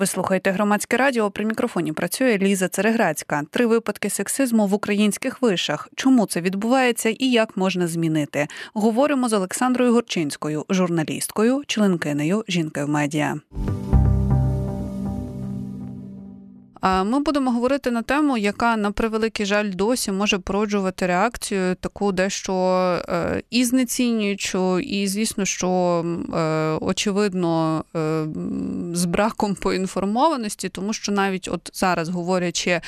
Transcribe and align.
Ви 0.00 0.06
слухаєте 0.06 0.50
громадське 0.50 0.96
радіо. 0.96 1.30
При 1.30 1.44
мікрофоні 1.44 1.92
працює 1.92 2.38
Ліза 2.38 2.68
Цереграцька. 2.68 3.42
Три 3.50 3.66
випадки 3.66 4.10
сексизму 4.10 4.66
в 4.66 4.74
українських 4.74 5.42
вишах. 5.42 5.88
Чому 5.96 6.26
це 6.26 6.40
відбувається 6.40 7.08
і 7.08 7.30
як 7.30 7.56
можна 7.56 7.86
змінити? 7.86 8.46
Говоримо 8.74 9.28
з 9.28 9.32
Олександрою 9.32 9.92
Горчинською, 9.92 10.64
журналісткою, 10.70 11.62
членкинею 11.66 12.44
жінки 12.48 12.84
в 12.84 12.88
медіа. 12.88 13.36
Ми 16.82 17.20
будемо 17.20 17.50
говорити 17.50 17.90
на 17.90 18.02
тему, 18.02 18.38
яка 18.38 18.76
на 18.76 18.92
превеликий 18.92 19.46
жаль 19.46 19.70
досі 19.70 20.12
може 20.12 20.38
породжувати 20.38 21.06
реакцію, 21.06 21.74
таку 21.74 22.12
дещо 22.12 22.54
е, 23.08 23.42
і 23.50 23.64
знецінюючу, 23.64 24.78
і 24.78 25.06
звісно, 25.06 25.44
що 25.44 25.68
е, 26.34 26.38
очевидно 26.80 27.84
е, 27.96 28.26
з 28.94 29.04
браком 29.04 29.54
поінформованості, 29.54 30.68
тому 30.68 30.92
що 30.92 31.12
навіть 31.12 31.48
от 31.52 31.70
зараз 31.72 32.08
говорячи 32.08 32.80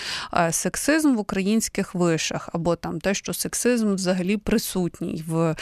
сексизм 0.50 1.14
в 1.14 1.18
українських 1.18 1.94
вишах, 1.94 2.48
або 2.52 2.76
там 2.76 3.00
те, 3.00 3.14
що 3.14 3.32
сексизм 3.32 3.94
взагалі 3.94 4.36
присутній 4.36 5.24
в 5.28 5.56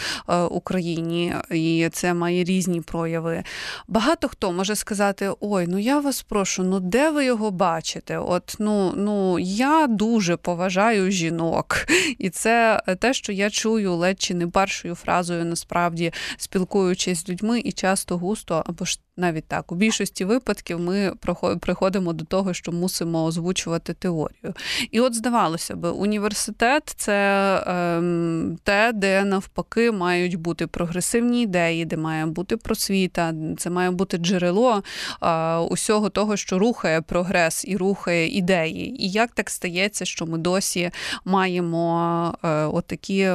Україні, 0.50 1.34
і 1.50 1.88
це 1.92 2.14
має 2.14 2.44
різні 2.44 2.80
прояви. 2.80 3.42
Багато 3.88 4.28
хто 4.28 4.52
може 4.52 4.76
сказати: 4.76 5.30
Ой, 5.40 5.66
ну 5.68 5.78
я 5.78 6.00
вас 6.00 6.22
прошу, 6.22 6.62
ну 6.62 6.80
де 6.80 7.10
ви 7.10 7.24
його 7.24 7.50
бачите? 7.50 8.19
От 8.28 8.56
ну 8.58 8.92
ну 8.96 9.38
я 9.38 9.86
дуже 9.86 10.36
поважаю 10.36 11.10
жінок, 11.10 11.86
і 12.18 12.30
це 12.30 12.82
те, 12.98 13.14
що 13.14 13.32
я 13.32 13.50
чую 13.50 13.94
ледь 13.94 14.20
чи 14.20 14.34
не 14.34 14.46
першою 14.46 14.94
фразою, 14.94 15.44
насправді 15.44 16.12
спілкуючись 16.36 17.18
з 17.18 17.28
людьми, 17.28 17.60
і 17.64 17.72
часто 17.72 18.18
густо 18.18 18.64
або 18.66 18.84
ж 18.84 19.00
навіть 19.20 19.44
так 19.44 19.72
у 19.72 19.74
більшості 19.74 20.24
випадків 20.24 20.80
ми 20.80 21.12
приходимо 21.60 22.12
до 22.12 22.24
того, 22.24 22.54
що 22.54 22.72
мусимо 22.72 23.24
озвучувати 23.24 23.94
теорію. 23.94 24.54
І 24.90 25.00
от 25.00 25.14
здавалося 25.14 25.76
б, 25.76 25.90
університет 25.90 26.82
це 26.96 27.16
ем, 27.66 28.58
те, 28.64 28.92
де 28.94 29.24
навпаки 29.24 29.92
мають 29.92 30.34
бути 30.34 30.66
прогресивні 30.66 31.42
ідеї, 31.42 31.84
де 31.84 31.96
має 31.96 32.26
бути 32.26 32.56
просвіта, 32.56 33.34
це 33.58 33.70
має 33.70 33.90
бути 33.90 34.16
джерело 34.16 34.82
е, 35.22 35.56
усього 35.56 36.08
того, 36.08 36.36
що 36.36 36.58
рухає 36.58 37.00
прогрес 37.00 37.64
і 37.68 37.76
рухає 37.76 38.28
ідеї. 38.28 39.04
І 39.04 39.10
як 39.10 39.30
так 39.30 39.50
стається, 39.50 40.04
що 40.04 40.26
ми 40.26 40.38
досі 40.38 40.90
маємо 41.24 42.34
е, 42.44 42.48
отакі 42.64 43.30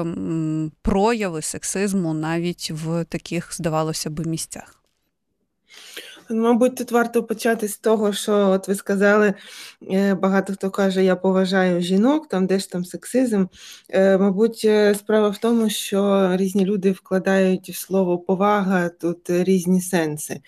прояви 0.82 1.42
сексизму 1.42 2.14
навіть 2.14 2.72
в 2.72 3.04
таких, 3.04 3.54
здавалося 3.54 4.10
би, 4.10 4.24
місцях? 4.24 4.85
Мабуть, 6.30 6.76
тут 6.76 6.92
варто 6.92 7.24
почати 7.24 7.68
з 7.68 7.78
того, 7.78 8.14
що 8.14 8.50
от 8.50 8.68
ви 8.68 8.76
сказали, 8.76 9.34
е, 9.92 10.14
багато 10.14 10.54
хто 10.54 10.72
каже, 10.72 11.04
я 11.04 11.16
поважаю 11.16 11.82
жінок, 11.82 12.30
там 12.30 12.48
де 12.48 12.60
ж 12.60 12.72
там 12.72 12.86
сексизм. 12.86 13.46
Е, 13.90 14.18
мабуть, 14.18 14.62
е, 14.66 14.96
справа 14.96 15.30
в 15.30 15.38
тому, 15.38 15.70
що 15.70 16.30
різні 16.38 16.66
люди 16.66 16.92
вкладають 16.92 17.70
в 17.70 17.76
слово 17.76 18.18
повага 18.18 18.90
тут 18.90 19.30
різні 19.30 19.82
сенси. 19.82 20.42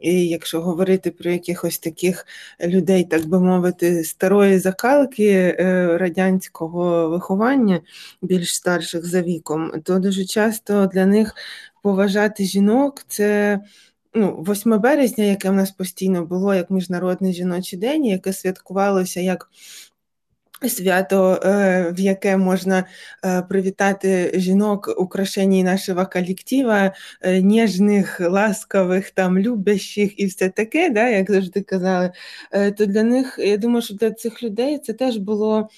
І 0.00 0.28
якщо 0.28 0.62
говорити 0.62 1.10
про 1.10 1.30
якихось 1.30 1.78
таких 1.78 2.26
людей, 2.64 3.04
так 3.04 3.26
би 3.26 3.40
мовити, 3.40 4.04
старої 4.04 4.58
закалки 4.58 5.52
радянського 6.00 7.08
виховання, 7.08 7.80
більш 8.22 8.54
старших 8.54 9.06
за 9.06 9.22
віком, 9.22 9.72
то 9.84 9.98
дуже 9.98 10.24
часто 10.24 10.86
для 10.86 11.06
них 11.06 11.34
поважати 11.82 12.44
жінок 12.44 13.04
це 13.08 13.60
ну, 14.14 14.44
8 14.48 14.80
березня, 14.80 15.24
яке 15.24 15.50
в 15.50 15.54
нас 15.54 15.70
постійно 15.70 16.26
було 16.26 16.54
як 16.54 16.70
Міжнародний 16.70 17.32
жіночий 17.32 17.78
день, 17.78 18.04
яке 18.06 18.32
святкувалося 18.32 19.20
як 19.20 19.50
Свято, 20.68 21.40
е, 21.44 21.92
в 21.96 22.00
яке 22.00 22.36
можна 22.36 22.84
е, 23.24 23.42
привітати 23.42 24.32
жінок 24.34 24.94
украшеній 24.98 25.64
нашого 25.64 26.06
колектива, 26.12 26.92
е, 27.20 27.42
ніжних, 27.42 28.20
ласкових, 28.20 29.10
там, 29.10 29.38
любящих 29.38 30.20
і 30.20 30.26
все 30.26 30.48
таке, 30.48 30.90
да, 30.90 31.08
як 31.08 31.30
завжди 31.30 31.60
казали, 31.60 32.12
то 32.78 32.86
для 32.86 33.02
них, 33.02 33.38
я 33.38 33.56
думаю, 33.56 33.82
що 33.82 33.94
для 33.94 34.10
цих 34.10 34.42
людей 34.42 34.78
це 34.78 34.92
теж 34.92 35.16
було 35.16 35.68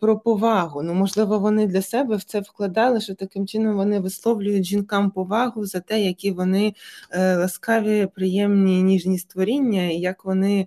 про 0.00 0.18
повагу. 0.24 0.82
Ну, 0.82 0.94
Можливо, 0.94 1.38
вони 1.38 1.66
для 1.66 1.82
себе 1.82 2.16
в 2.16 2.24
це 2.24 2.40
вкладали, 2.40 3.00
що 3.00 3.14
таким 3.14 3.46
чином 3.46 3.76
вони 3.76 4.00
висловлюють 4.00 4.64
жінкам 4.64 5.10
повагу 5.10 5.66
за 5.66 5.80
те, 5.80 6.00
які 6.00 6.30
вони 6.30 6.74
ласкаві, 7.16 8.08
приємні, 8.14 8.82
ніжні 8.82 9.18
створіння, 9.18 9.90
і 9.90 9.96
як 9.96 10.24
вони 10.24 10.66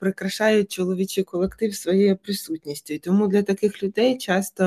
прикрашають 0.00 0.72
чоловічий 0.72 1.24
колектив 1.24 1.74
своєю 1.74 2.03
своєю 2.04 2.16
присутністю. 2.16 2.94
І 2.94 2.98
тому 2.98 3.28
для 3.28 3.42
таких 3.42 3.82
людей 3.82 4.18
часто, 4.18 4.64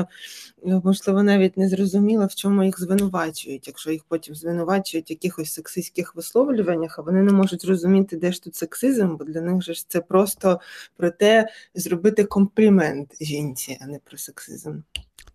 е, 0.66 0.80
можливо, 0.84 1.22
навіть 1.22 1.56
не 1.56 1.68
зрозуміло, 1.68 2.26
в 2.26 2.34
чому 2.34 2.64
їх 2.64 2.80
звинувачують, 2.80 3.66
якщо 3.66 3.90
їх 3.90 4.04
потім 4.08 4.34
звинувачують 4.34 5.10
в 5.10 5.12
якихось 5.12 5.52
сексистських 5.52 6.14
висловлюваннях, 6.14 6.98
а 6.98 7.02
вони 7.02 7.22
не 7.22 7.32
можуть 7.32 7.64
розуміти, 7.64 8.16
де 8.16 8.32
ж 8.32 8.42
тут 8.42 8.54
сексизм, 8.54 9.16
бо 9.16 9.24
для 9.24 9.40
них 9.40 9.62
же 9.62 9.74
це 9.88 10.00
просто 10.00 10.60
про 10.96 11.10
те, 11.10 11.48
зробити 11.74 12.24
комплімент 12.24 13.14
жінці, 13.20 13.78
а 13.80 13.86
не 13.86 13.98
про 13.98 14.18
сексизм. 14.18 14.80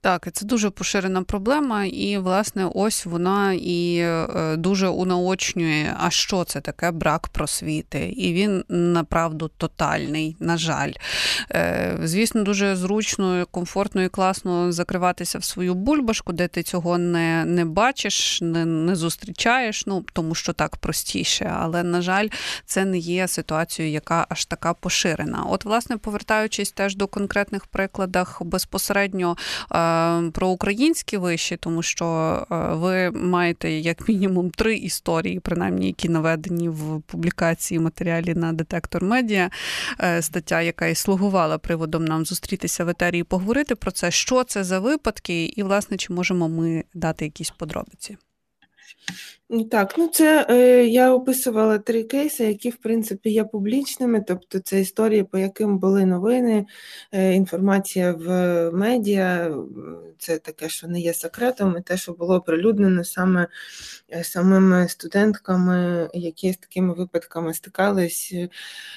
Так, 0.03 0.27
це 0.33 0.45
дуже 0.45 0.69
поширена 0.69 1.23
проблема, 1.23 1.85
і, 1.85 2.17
власне, 2.17 2.69
ось 2.73 3.05
вона 3.05 3.53
і 3.53 3.97
е, 3.97 4.55
дуже 4.57 4.87
унаочнює, 4.87 5.95
а 5.99 6.09
що 6.09 6.43
це 6.43 6.61
таке 6.61 6.91
брак 6.91 7.27
просвіти. 7.27 8.13
І 8.17 8.33
він 8.33 8.63
направду 8.69 9.51
тотальний, 9.57 10.35
на 10.39 10.57
жаль. 10.57 10.91
Е, 11.51 11.97
звісно, 12.03 12.43
дуже 12.43 12.75
зручно, 12.75 13.45
комфортно 13.51 14.03
і 14.03 14.09
класно 14.09 14.71
закриватися 14.71 15.39
в 15.39 15.43
свою 15.43 15.73
бульбашку, 15.73 16.33
де 16.33 16.47
ти 16.47 16.63
цього 16.63 16.97
не 16.97 17.45
не 17.45 17.65
бачиш, 17.65 18.41
не 18.41 18.65
не 18.65 18.95
зустрічаєш, 18.95 19.85
ну 19.87 20.05
тому 20.13 20.35
що 20.35 20.53
так 20.53 20.75
простіше. 20.75 21.53
Але, 21.59 21.83
на 21.83 22.01
жаль, 22.01 22.27
це 22.65 22.85
не 22.85 22.97
є 22.97 23.27
ситуацією, 23.27 23.93
яка 23.93 24.25
аж 24.29 24.45
така 24.45 24.73
поширена. 24.73 25.43
От, 25.49 25.65
власне, 25.65 25.97
повертаючись 25.97 26.71
теж 26.71 26.95
до 26.95 27.07
конкретних 27.07 27.65
прикладах 27.65 28.41
безпосередньо. 28.43 29.35
Е, 29.75 30.31
про 30.31 30.47
українські 30.47 31.17
виші, 31.17 31.57
тому 31.57 31.81
що 31.81 32.05
е, 32.51 32.55
ви 32.55 33.11
маєте 33.11 33.71
як 33.71 34.07
мінімум 34.09 34.49
три 34.49 34.75
історії, 34.75 35.39
принаймні, 35.39 35.87
які 35.87 36.09
наведені 36.09 36.69
в 36.69 37.01
публікації 37.01 37.79
матеріалі 37.79 38.33
на 38.33 38.53
детектор 38.53 39.03
медіа. 39.03 39.49
Е, 39.99 40.21
стаття, 40.21 40.61
яка 40.61 40.87
і 40.87 40.95
слугувала 40.95 41.57
приводом 41.57 42.05
нам 42.05 42.25
зустрітися 42.25 42.85
в 42.85 42.89
етері 42.89 43.19
і 43.19 43.23
поговорити 43.23 43.75
про 43.75 43.91
це, 43.91 44.11
що 44.11 44.43
це 44.43 44.63
за 44.63 44.79
випадки, 44.79 45.45
і, 45.45 45.63
власне, 45.63 45.97
чи 45.97 46.13
можемо 46.13 46.49
ми 46.49 46.83
дати 46.93 47.25
якісь 47.25 47.49
подробиці. 47.49 48.17
Так, 49.61 49.95
ну 49.97 50.07
це 50.07 50.45
е, 50.49 50.85
я 50.85 51.13
описувала 51.13 51.77
три 51.77 52.03
кейси, 52.03 52.45
які 52.45 52.69
в 52.69 52.75
принципі 52.75 53.29
є 53.29 53.43
публічними, 53.43 54.23
тобто 54.27 54.59
це 54.59 54.81
історії, 54.81 55.23
по 55.23 55.37
яким 55.37 55.77
були 55.77 56.05
новини, 56.05 56.65
е, 57.11 57.33
інформація 57.33 58.11
в 58.11 58.71
медіа, 58.71 59.55
це 60.17 60.37
таке, 60.37 60.69
що 60.69 60.87
не 60.87 60.99
є 60.99 61.13
секретом, 61.13 61.75
і 61.77 61.81
те, 61.81 61.97
що 61.97 62.13
було 62.13 62.35
оприлюднено 62.35 63.03
саме 63.03 63.47
е, 64.13 64.23
самими 64.23 64.87
студентками, 64.87 66.09
які 66.13 66.53
з 66.53 66.57
такими 66.57 66.93
випадками 66.93 67.53
стикались 67.53 68.31
е, 68.33 68.49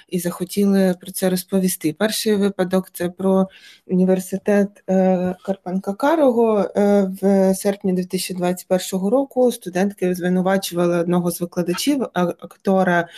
і 0.08 0.18
захотіли 0.18 0.94
про 1.00 1.10
це 1.10 1.30
розповісти. 1.30 1.92
Перший 1.92 2.34
випадок 2.34 2.90
це 2.92 3.08
про 3.08 3.48
університет 3.86 4.68
е, 4.88 5.34
Карпанка 5.44 5.94
Карого 5.94 6.70
е, 6.76 7.10
в 7.22 7.54
серпні 7.54 7.92
2021 7.92 9.08
року. 9.08 9.52
Студентки 9.52 10.14
звинувачені 10.14 10.45
звинувачували 10.46 10.98
одного 10.98 11.30
з 11.30 11.40
викладачів 11.40 12.06
актора 12.14 13.08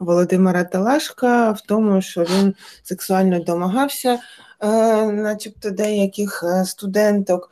Володимира 0.00 0.64
Талашка 0.64 1.52
в 1.52 1.60
тому, 1.60 2.02
що 2.02 2.22
він 2.22 2.54
сексуально 2.82 3.40
домагався, 3.40 4.18
е, 4.60 5.06
начебто 5.12 5.70
деяких 5.70 6.44
е, 6.44 6.64
студенток 6.64 7.50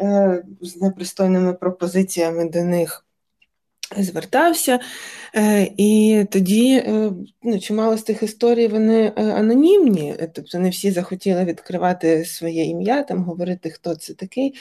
е, 0.00 0.42
з 0.60 0.76
непристойними 0.76 1.52
пропозиціями 1.52 2.48
до 2.48 2.64
них. 2.64 3.04
Звертався, 3.98 4.78
і 5.76 6.24
тоді 6.30 6.84
ну, 7.42 7.58
чимало 7.60 7.96
з 7.96 8.02
тих 8.02 8.22
історій 8.22 8.68
вони 8.68 9.12
анонімні, 9.16 10.14
тобто 10.34 10.58
не 10.58 10.70
всі 10.70 10.90
захотіли 10.90 11.44
відкривати 11.44 12.24
своє 12.24 12.64
ім'я, 12.64 13.02
там 13.02 13.24
говорити, 13.24 13.70
хто 13.70 13.94
це 13.94 14.14
такий. 14.14 14.54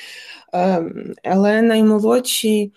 Але 1.24 1.62
наймолодший 1.62 2.74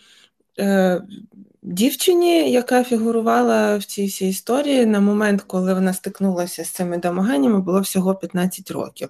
Дівчині, 1.65 2.53
яка 2.53 2.85
фігурувала 2.85 3.77
в 3.77 3.85
цій 3.85 4.07
всій 4.07 4.29
історії, 4.29 4.87
на 4.87 5.01
момент, 5.01 5.43
коли 5.47 5.75
вона 5.75 5.93
стикнулася 5.93 6.65
з 6.65 6.71
цими 6.71 6.99
домаганнями, 6.99 7.61
було 7.61 7.81
всього 7.81 8.15
15 8.15 8.71
років. 8.71 9.09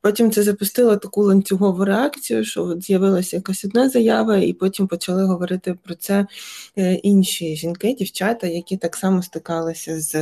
Потім 0.00 0.30
це 0.30 0.42
запустило 0.42 0.96
таку 0.96 1.22
ланцюгову 1.22 1.84
реакцію, 1.84 2.44
що 2.44 2.76
з'явилася 2.80 3.36
якась 3.36 3.64
одна 3.64 3.88
заява, 3.88 4.36
і 4.36 4.52
потім 4.52 4.86
почали 4.86 5.24
говорити 5.24 5.74
про 5.82 5.94
це 5.94 6.26
е, 6.78 6.94
інші 6.94 7.56
жінки, 7.56 7.94
дівчата, 7.98 8.46
які 8.46 8.76
так 8.76 8.96
само 8.96 9.22
стикалися 9.22 10.00
з 10.00 10.14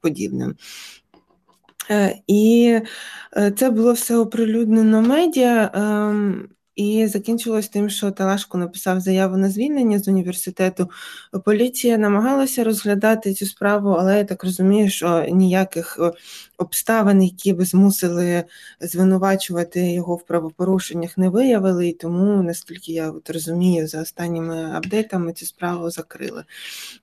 подібним. 0.00 0.56
Е, 1.90 2.18
і 2.26 2.80
це 3.56 3.70
було 3.70 3.92
все 3.92 4.16
оприлюднено 4.16 5.02
медіа. 5.02 5.70
І 6.78 7.06
закінчилось 7.06 7.68
тим, 7.68 7.90
що 7.90 8.10
Талашко 8.10 8.58
написав 8.58 9.00
заяву 9.00 9.36
на 9.36 9.50
звільнення 9.50 9.98
з 9.98 10.08
університету. 10.08 10.90
Поліція 11.44 11.98
намагалася 11.98 12.64
розглядати 12.64 13.34
цю 13.34 13.46
справу, 13.46 13.90
але 13.90 14.18
я 14.18 14.24
так 14.24 14.44
розумію, 14.44 14.90
що 14.90 15.24
ніяких 15.30 15.98
е, 16.00 16.12
обставин, 16.58 17.22
які 17.22 17.52
би 17.52 17.64
змусили 17.64 18.44
звинувачувати 18.80 19.92
його 19.92 20.16
в 20.16 20.22
правопорушеннях, 20.22 21.18
не 21.18 21.28
виявили. 21.28 21.88
І 21.88 21.92
тому, 21.92 22.42
наскільки 22.42 22.92
я 22.92 23.10
от 23.10 23.30
розумію, 23.30 23.88
за 23.88 24.02
останніми 24.02 24.72
апдейтами 24.74 25.32
цю 25.32 25.46
справу 25.46 25.90
закрили. 25.90 26.44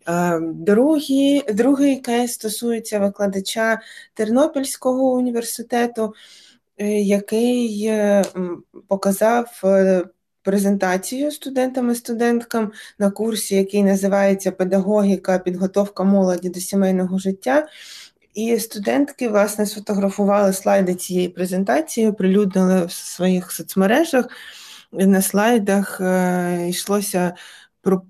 Е, 0.08 0.40
другий, 0.54 1.44
другий 1.54 1.96
кейс 1.96 2.34
стосується 2.34 3.00
викладача 3.00 3.80
Тернопільського 4.14 5.14
університету. 5.14 6.14
Е, 6.78 7.02
який 7.02 7.86
е, 7.86 8.24
показав 8.88 9.62
е, 9.64 10.04
презентацію 10.42 11.32
студентам 11.32 11.92
і 11.92 11.96
студенткам 11.96 12.72
на 13.00 13.12
курсі, 13.12 13.56
який 13.56 13.84
називається 13.84 14.52
Педагогіка, 14.52 15.40
підготовка 15.40 16.04
молоді 16.04 16.50
до 16.50 16.60
сімейного 16.60 17.18
життя. 17.18 17.68
І 18.34 18.60
студентки 18.60 19.30
власне 19.30 19.66
сфотографували 19.66 20.54
слайди 20.54 20.96
цієї 20.96 21.30
презентації, 21.30 22.08
оприлюднили 22.08 22.86
в 22.86 22.92
своїх 22.92 23.52
соцмережах. 23.52 24.28
На 24.92 25.22
слайдах 25.22 26.02
йшлося 26.70 27.36
про 27.82 28.02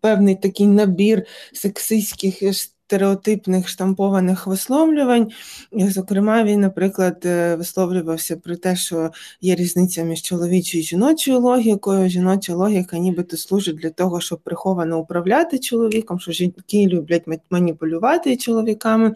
певний 0.00 0.36
такий 0.36 0.66
набір 0.66 1.26
сексистських 1.52 2.42
стереотипних 2.90 3.68
штампованих 3.68 4.46
висловлювань. 4.46 5.30
Зокрема, 5.72 6.44
він, 6.44 6.60
наприклад, 6.60 7.22
е, 7.24 7.56
висловлювався 7.56 8.36
про 8.36 8.56
те, 8.56 8.76
що 8.76 9.10
є 9.40 9.54
різниця 9.54 10.02
між 10.02 10.22
чоловічою 10.22 10.82
і 10.82 10.86
жіночою 10.86 11.40
логікою. 11.40 12.08
Жіноча 12.08 12.54
логіка 12.54 12.98
нібито 12.98 13.36
служить 13.36 13.76
для 13.76 13.90
того, 13.90 14.20
щоб 14.20 14.38
приховано 14.40 14.98
управляти 14.98 15.58
чоловіком, 15.58 16.20
що 16.20 16.32
жінки 16.32 16.86
люблять 16.86 17.24
маніпулювати 17.50 18.36
чоловіками. 18.36 19.14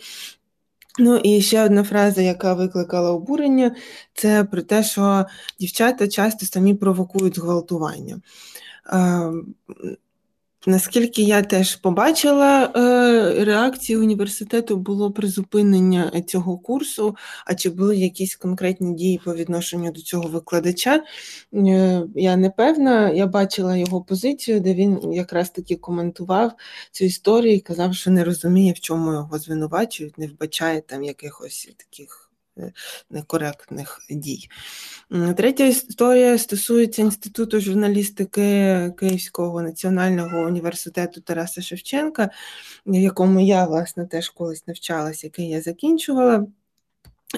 Ну 0.99 1.17
і 1.17 1.43
ще 1.43 1.65
одна 1.65 1.85
фраза, 1.85 2.23
яка 2.23 2.55
викликала 2.55 3.11
обурення, 3.11 3.77
це 4.15 4.45
про 4.45 4.63
те, 4.63 4.83
що 4.83 5.25
дівчата 5.61 6.09
часто 6.09 6.47
самі 6.47 6.75
провокують 6.75 7.37
зґвалтування. 7.37 8.21
Наскільки 10.67 11.23
я 11.23 11.43
теж 11.43 11.77
побачила 11.77 12.73
е, 12.77 13.45
реакції 13.45 13.97
університету 13.97 14.77
було 14.77 15.13
призупинення 15.13 16.23
цього 16.27 16.59
курсу, 16.59 17.17
а 17.47 17.55
чи 17.55 17.71
були 17.71 17.97
якісь 17.97 18.37
конкретні 18.37 18.95
дії 18.95 19.21
по 19.25 19.35
відношенню 19.35 19.93
до 19.93 20.01
цього 20.01 20.29
викладача? 20.29 21.03
Е, 21.55 22.03
я 22.15 22.37
не 22.37 22.51
певна, 22.51 23.11
я 23.11 23.27
бачила 23.27 23.77
його 23.77 24.03
позицію, 24.03 24.61
де 24.61 24.75
він 24.75 25.13
якраз 25.13 25.51
таки 25.51 25.77
коментував 25.77 26.53
цю 26.93 27.05
історію 27.05 27.55
і 27.55 27.61
казав, 27.61 27.95
що 27.95 28.11
не 28.11 28.25
розуміє, 28.25 28.73
в 28.73 28.81
чому 28.81 29.13
його 29.13 29.39
звинувачують, 29.39 30.19
не 30.19 30.27
вбачає 30.27 30.81
там 30.81 31.05
якихось 31.05 31.69
таких. 31.77 32.24
Некоректних 33.11 34.01
дій. 34.11 34.49
Третя 35.37 35.65
історія 35.65 36.39
стосується 36.39 37.03
Інституту 37.03 37.61
журналістики 37.61 38.93
Київського 38.99 39.63
національного 39.63 40.43
університету 40.43 41.21
Тараса 41.21 41.63
Шевченка, 41.63 42.31
в 42.87 42.95
якому 42.95 43.41
я, 43.41 43.65
власне, 43.65 44.07
теж 44.07 44.29
колись 44.29 44.67
навчалася, 44.67 45.27
який 45.27 45.49
я 45.49 45.61
закінчувала. 45.61 46.47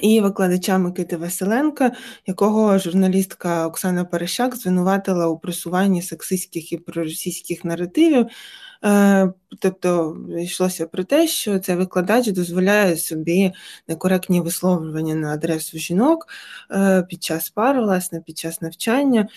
І 0.02 0.20
викладача 0.20 0.78
Микити 0.78 1.16
Василенка, 1.16 1.92
якого 2.26 2.78
журналістка 2.78 3.66
Оксана 3.66 4.04
Перещак 4.04 4.56
звинуватила 4.56 5.28
у 5.28 5.38
просуванні 5.38 6.02
сексистських 6.02 6.72
і 6.72 6.78
проросійських 6.78 7.64
наративів. 7.64 8.26
Е, 8.86 9.32
тобто 9.60 10.16
йшлося 10.38 10.86
про 10.86 11.04
те, 11.04 11.26
що 11.28 11.58
цей 11.58 11.76
викладач 11.76 12.28
дозволяє 12.28 12.96
собі 12.96 13.52
некоректні 13.88 14.40
висловлювання 14.40 15.14
на 15.14 15.34
адресу 15.34 15.78
жінок 15.78 16.26
е, 16.70 17.02
під 17.02 17.22
час 17.24 17.50
пар, 17.50 17.80
власне, 17.80 18.20
під 18.20 18.38
час 18.38 18.60
навчання. 18.62 19.28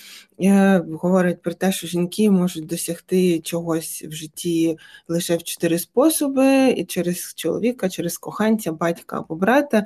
Е, 0.42 0.84
говорить 1.02 1.42
про 1.42 1.54
те, 1.54 1.72
що 1.72 1.88
жінки 1.88 2.32
можуть 2.32 2.66
досягти 2.66 3.40
чогось 3.40 4.04
в 4.08 4.12
житті 4.12 4.78
лише 5.08 5.38
в 5.38 5.44
чотири 5.44 5.80
способи: 5.80 6.70
і 6.70 6.86
через 6.86 7.34
чоловіка, 7.36 7.90
через 7.90 8.18
коханця, 8.18 8.72
батька 8.72 9.18
або 9.18 9.36
брата, 9.36 9.86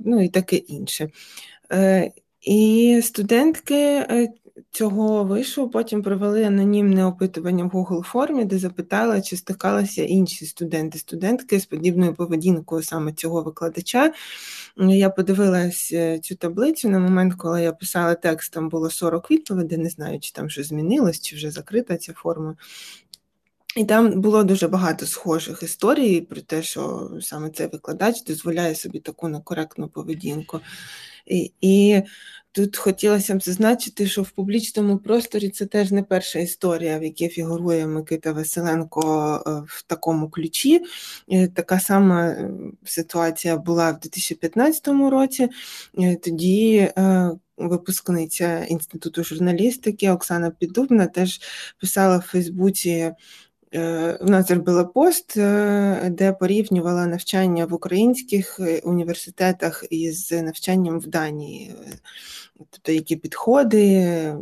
ну 0.00 0.22
і 0.22 0.28
таке 0.28 0.56
інше. 0.56 1.10
І 2.40 3.00
студентки 3.02 4.06
цього 4.70 5.24
вишу 5.24 5.70
потім 5.70 6.02
провели 6.02 6.44
анонімне 6.44 7.06
опитування 7.06 7.64
в 7.64 7.68
Google 7.68 8.02
формі, 8.02 8.44
де 8.44 8.58
запитали, 8.58 9.22
чи 9.22 9.36
стикалися 9.36 10.02
інші 10.02 10.46
студенти, 10.46 10.98
студентки 10.98 11.60
з 11.60 11.66
подібною 11.66 12.14
поведінкою 12.14 12.82
саме 12.82 13.12
цього 13.12 13.42
викладача. 13.42 14.12
Я 14.76 15.10
подивилась 15.10 15.90
е, 15.92 16.18
цю 16.18 16.34
таблицю 16.34 16.88
на 16.88 16.98
момент, 16.98 17.34
коли 17.34 17.62
я 17.62 17.72
писала 17.72 18.14
текст, 18.14 18.52
там 18.52 18.68
було 18.68 18.90
40 18.90 19.30
відповідей, 19.30 19.78
не 19.78 19.90
знаю, 19.90 20.20
чи 20.20 20.32
там 20.32 20.50
щось 20.50 20.66
змінилось, 20.66 21.20
чи 21.20 21.36
вже 21.36 21.50
закрита 21.50 21.96
ця 21.96 22.12
форма. 22.12 22.56
І 23.76 23.84
там 23.84 24.20
було 24.20 24.44
дуже 24.44 24.68
багато 24.68 25.06
схожих 25.06 25.62
історій 25.62 26.20
про 26.20 26.40
те, 26.40 26.62
що 26.62 27.10
саме 27.20 27.50
цей 27.50 27.66
викладач 27.66 28.24
дозволяє 28.24 28.74
собі 28.74 29.00
таку 29.00 29.28
некоректну 29.28 29.88
поведінку. 29.88 30.60
І, 31.26 31.52
і 31.60 32.02
Тут 32.56 32.76
хотілося 32.76 33.34
б 33.34 33.42
зазначити, 33.42 34.06
що 34.06 34.22
в 34.22 34.30
публічному 34.30 34.98
просторі 34.98 35.48
це 35.48 35.66
теж 35.66 35.92
не 35.92 36.02
перша 36.02 36.38
історія, 36.38 36.98
в 36.98 37.04
якій 37.04 37.28
фігурує 37.28 37.86
Микита 37.86 38.32
Василенко 38.32 39.00
е, 39.46 39.50
в 39.66 39.82
такому 39.82 40.30
ключі. 40.30 40.84
Е, 41.32 41.48
така 41.48 41.80
сама 41.80 42.26
е, 42.26 42.50
ситуація 42.84 43.56
була 43.56 43.90
в 43.90 44.00
2015 44.00 44.88
році. 44.88 45.48
Тоді 46.22 46.92
випускниця 47.56 48.64
інституту 48.64 49.24
журналістики 49.24 50.10
Оксана 50.10 50.50
Піддубна 50.50 51.06
теж 51.06 51.40
писала 51.80 52.18
в 52.18 52.22
Фейсбуці. 52.22 53.12
Вона 54.20 54.42
зробила 54.42 54.84
пост, 54.84 55.32
де 56.10 56.36
порівнювала 56.40 57.06
навчання 57.06 57.66
в 57.66 57.74
українських 57.74 58.60
університетах 58.84 59.84
із 59.90 60.32
навчанням 60.32 61.00
в 61.00 61.06
Данії. 61.06 61.74
Тобто, 62.70 62.92
які 62.92 63.16
підходи, 63.16 63.84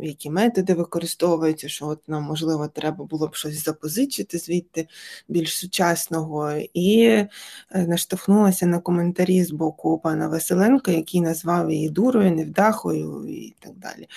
які 0.03 0.31
методи 0.31 0.75
використовуються, 0.75 1.69
що 1.69 1.87
от 1.87 2.09
нам, 2.09 2.23
можливо, 2.23 2.69
треба 2.69 3.05
було 3.05 3.29
б 3.29 3.35
щось 3.35 3.65
запозичити 3.65 4.39
звідти 4.39 4.89
більш 5.29 5.59
сучасного, 5.59 6.53
і 6.75 7.03
е, 7.05 7.29
наштовхнулася 7.71 8.67
на 8.67 8.79
коментарі 8.79 9.45
з 9.45 9.51
боку 9.51 9.99
пана 9.99 10.29
Василенка, 10.29 10.93
який 10.93 11.21
назвав 11.21 11.71
її 11.71 11.89
дурою, 11.89 12.33
невдахою 12.33 13.27
і 13.29 13.55
так 13.61 13.73
далі. 13.77 14.09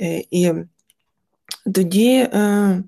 Е, 0.00 0.24
і 0.30 0.52
тоді 1.74 2.14
е, 2.14 2.82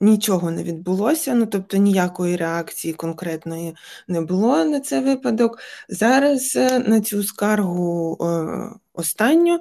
нічого 0.00 0.50
не 0.50 0.62
відбулося, 0.62 1.34
ну 1.34 1.46
тобто 1.46 1.76
ніякої 1.76 2.36
реакції 2.36 2.94
конкретної 2.94 3.76
не 4.08 4.20
було 4.20 4.64
на 4.64 4.80
цей 4.80 5.00
випадок. 5.00 5.58
Зараз 5.88 6.54
на 6.86 7.00
цю 7.00 7.22
скаргу 7.22 8.18
останню 8.92 9.60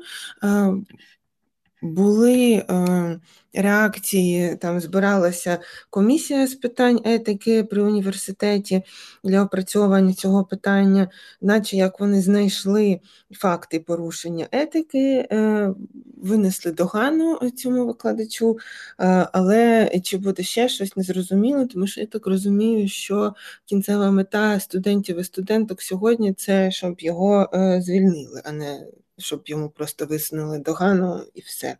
були 1.81 2.51
е, 2.53 3.19
реакції, 3.53 4.55
там 4.55 4.79
збиралася 4.79 5.60
комісія 5.89 6.48
з 6.48 6.55
питань 6.55 7.00
етики 7.05 7.63
при 7.63 7.81
університеті 7.81 8.81
для 9.24 9.43
опрацьовування 9.43 10.13
цього 10.13 10.43
питання, 10.46 11.10
наче 11.41 11.77
як 11.77 12.00
вони 12.00 12.22
знайшли 12.22 13.00
факти 13.31 13.79
порушення 13.79 14.48
етики, 14.51 15.27
е, 15.31 15.74
винесли 16.17 16.72
догану 16.72 17.36
цьому 17.55 17.86
викладачу, 17.86 18.57
е, 19.00 19.27
але 19.34 19.91
чи 20.03 20.17
буде 20.17 20.43
ще 20.43 20.69
щось 20.69 20.98
незрозуміло, 20.98 21.65
тому 21.65 21.88
що 21.88 22.01
я 22.01 22.07
так 22.07 22.27
розумію, 22.27 22.88
що 22.88 23.34
кінцева 23.65 24.12
мета 24.12 24.60
студентів 24.60 25.19
і 25.19 25.24
студенток 25.24 25.81
сьогодні 25.81 26.34
це 26.34 26.72
щоб 26.72 27.01
його 27.01 27.50
звільнили, 27.81 28.41
а 28.46 28.51
не 28.51 28.88
щоб 29.18 29.44
йому 29.46 29.70
просто 29.70 30.06
висунули 30.06 30.60
догану 30.60 31.24
і 31.34 31.42
все. 31.42 31.78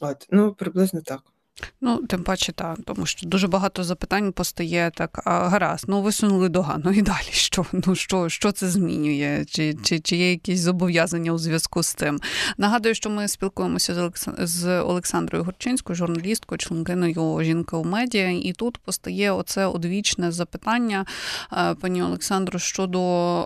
От, 0.00 0.26
Ну, 0.30 0.54
приблизно 0.54 1.00
так. 1.00 1.22
Ну, 1.80 2.06
тим 2.06 2.22
паче, 2.22 2.52
так, 2.52 2.78
тому 2.86 3.06
що 3.06 3.26
дуже 3.26 3.48
багато 3.48 3.84
запитань 3.84 4.32
постає 4.32 4.90
так, 4.94 5.22
а 5.24 5.48
гаразд, 5.48 5.84
ну 5.88 6.02
висунули 6.02 6.48
догану 6.48 6.90
і 6.90 7.02
далі 7.02 7.28
що? 7.30 7.66
Ну 7.72 7.94
що 7.94 8.28
що 8.28 8.52
це 8.52 8.68
змінює? 8.68 9.44
Чи 9.48 9.74
чи, 9.82 10.00
чи 10.00 10.16
є 10.16 10.30
якісь 10.30 10.60
зобов'язання 10.60 11.32
у 11.32 11.38
зв'язку 11.38 11.82
з 11.82 11.94
цим? 11.94 12.20
Нагадую, 12.58 12.94
що 12.94 13.10
ми 13.10 13.28
спілкуємося 13.28 13.94
з 13.94 13.98
Олекс... 13.98 14.28
з 14.38 14.80
Олександрою 14.80 15.44
Горчинською, 15.44 15.96
журналісткою, 15.96 16.58
членкиною 16.58 17.38
жінка 17.42 17.76
у 17.76 17.84
медіа, 17.84 18.30
і 18.30 18.52
тут 18.52 18.78
постає 18.78 19.32
оце 19.32 19.66
одвічне 19.66 20.32
запитання, 20.32 21.06
е, 21.52 21.74
пані 21.74 22.02
Олександру, 22.02 22.58
щодо 22.58 23.00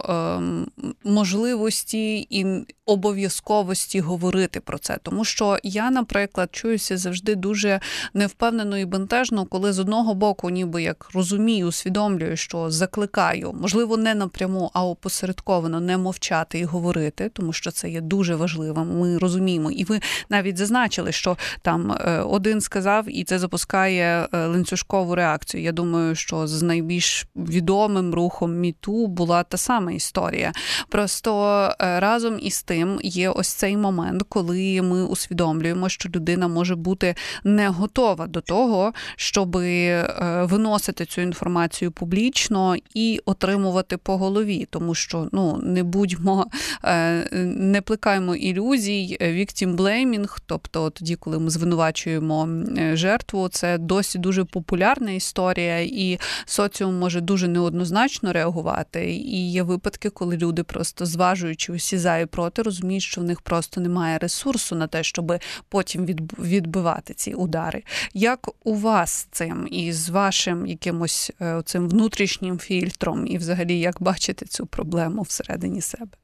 ем, 0.08 0.66
можливості 1.04 2.26
і 2.30 2.46
обов'язковості 2.86 4.00
говорити 4.00 4.60
про 4.60 4.78
це, 4.78 4.98
тому 5.02 5.24
що 5.24 5.58
я, 5.62 5.90
наприклад, 5.90 6.48
чуюся 6.52 6.96
завжди 6.96 7.34
дуже 7.34 7.80
невпевнено 8.14 8.78
і 8.78 8.84
бентежно, 8.84 9.46
коли 9.46 9.72
з 9.72 9.78
одного 9.78 10.14
боку, 10.14 10.50
ніби 10.50 10.82
як 10.82 11.08
розумію, 11.14 11.66
усвідомлюю, 11.66 12.36
що 12.36 12.70
закликаю, 12.70 13.52
можливо, 13.60 13.96
не 13.96 14.14
напряму, 14.14 14.70
а 14.74 14.86
опосередковано 14.86 15.80
не 15.80 15.98
мовчати 15.98 16.58
і 16.58 16.64
говорити, 16.64 17.30
тому 17.32 17.52
що 17.52 17.70
це 17.70 17.90
є 17.90 18.00
дуже 18.00 18.34
важливим. 18.34 18.98
Ми 18.98 19.18
розуміємо, 19.18 19.70
і 19.70 19.84
ви 19.84 20.00
навіть 20.28 20.56
зазначили, 20.56 21.12
що 21.12 21.36
там 21.62 21.92
е, 21.92 22.20
один 22.20 22.60
сказав, 22.60 23.04
і 23.08 23.24
це 23.24 23.38
запускає 23.38 24.28
е, 24.32 24.46
ланцюжкову 24.46 25.14
реакцію. 25.14 25.62
Я 25.62 25.72
думаю, 25.72 26.14
що 26.14 26.46
з 26.46 26.62
найбільш 26.62 27.26
відомим 27.36 28.14
рухом 28.14 28.56
міту 28.56 29.06
була 29.06 29.42
та 29.42 29.56
сама 29.56 29.92
історія. 29.92 30.52
Просто 30.88 31.70
е, 31.80 32.00
разом 32.00 32.38
із 32.40 32.62
тим 32.62 32.98
є 33.02 33.30
ось 33.30 33.48
цей 33.48 33.76
момент, 33.76 34.22
коли 34.28 34.82
ми 34.82 35.04
усвідомлюємо, 35.04 35.88
що 35.88 36.08
людина 36.14 36.48
може 36.48 36.76
бути 36.76 37.14
не 37.44 37.68
готова 37.68 37.83
готова 37.84 38.26
до 38.26 38.40
того, 38.40 38.92
щоб 39.16 39.56
е, 39.56 40.06
виносити 40.42 41.04
цю 41.04 41.20
інформацію 41.20 41.90
публічно 41.90 42.76
і 42.94 43.20
отримувати 43.26 43.96
по 43.96 44.16
голові, 44.16 44.66
тому 44.70 44.94
що 44.94 45.28
ну 45.32 45.60
не 45.62 45.82
будьмо, 45.82 46.46
е, 46.84 47.28
не 47.44 47.80
плекаємо 47.80 48.34
ілюзій, 48.34 49.16
victim 49.20 49.76
blaming, 49.76 50.38
тобто 50.46 50.90
тоді, 50.90 51.16
коли 51.16 51.38
ми 51.38 51.50
звинувачуємо 51.50 52.48
жертву, 52.92 53.48
це 53.48 53.78
досі 53.78 54.18
дуже 54.18 54.44
популярна 54.44 55.10
історія, 55.10 55.80
і 55.80 56.18
соціум 56.46 56.98
може 56.98 57.20
дуже 57.20 57.48
неоднозначно 57.48 58.32
реагувати. 58.32 59.12
І 59.12 59.52
є 59.52 59.62
випадки, 59.62 60.10
коли 60.10 60.36
люди 60.36 60.62
просто 60.62 61.06
зважуючи 61.06 61.72
усі 61.72 61.98
за 61.98 62.18
і 62.18 62.26
проти, 62.26 62.62
розуміють, 62.62 63.02
що 63.02 63.20
в 63.20 63.24
них 63.24 63.40
просто 63.40 63.80
немає 63.80 64.18
ресурсу 64.18 64.76
на 64.76 64.86
те, 64.86 65.02
щоб 65.02 65.32
потім 65.68 66.06
відбивати 66.38 67.14
ці 67.14 67.34
удари. 67.34 67.73
Як 68.14 68.48
у 68.64 68.74
вас 68.74 69.10
з 69.10 69.24
цим 69.24 69.68
і 69.70 69.92
з 69.92 70.08
вашим 70.08 70.66
якимось 70.66 71.32
е, 71.40 71.62
цим 71.64 71.88
внутрішнім 71.88 72.58
фільтром, 72.58 73.26
і 73.26 73.38
взагалі 73.38 73.78
як 73.78 74.02
бачите 74.02 74.46
цю 74.46 74.66
проблему 74.66 75.22
всередині 75.22 75.80
себе? 75.80 76.16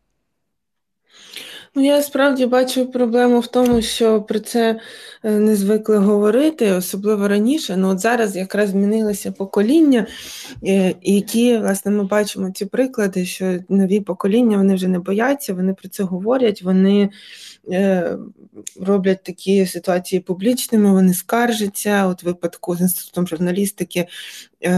Ну, 1.74 1.84
я 1.84 2.02
справді 2.02 2.46
бачу 2.46 2.86
проблему 2.86 3.40
в 3.40 3.46
тому, 3.46 3.82
що 3.82 4.22
про 4.22 4.40
це 4.40 4.80
е, 5.24 5.30
не 5.30 5.56
звикли 5.56 5.98
говорити, 5.98 6.72
особливо 6.72 7.28
раніше. 7.28 7.76
Ну 7.76 7.88
от 7.88 7.98
зараз 7.98 8.36
якраз 8.36 8.70
змінилося 8.70 9.32
покоління, 9.32 10.06
е, 10.66 10.94
які, 11.02 11.56
власне, 11.58 11.90
ми 11.90 12.04
бачимо 12.04 12.50
ці 12.50 12.66
приклади, 12.66 13.24
що 13.24 13.58
нові 13.68 14.00
покоління 14.00 14.56
вони 14.56 14.74
вже 14.74 14.88
не 14.88 14.98
бояться, 14.98 15.54
вони 15.54 15.74
про 15.74 15.88
це 15.88 16.02
говорять, 16.02 16.62
вони 16.62 17.10
роблять 18.80 19.22
такі 19.22 19.66
ситуації 19.66 20.20
публічними, 20.20 20.92
вони 20.92 21.14
скаржаться. 21.14 22.06
От 22.06 22.22
випадку 22.22 22.76
з 22.76 22.80
інститутом 22.80 23.26
журналістики 23.26 24.06
е, 24.64 24.70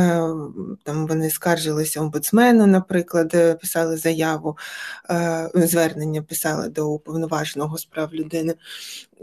там 0.83 1.07
вони 1.07 1.31
скаржилися 1.31 2.01
омбудсмену, 2.01 2.67
наприклад, 2.67 3.31
е, 3.35 3.55
писали 3.55 3.97
заяву, 3.97 4.57
звернення 5.55 6.23
писали 6.23 6.69
до 6.69 6.91
уповноваженого 6.91 7.79
справ 7.79 8.15
людини. 8.15 8.55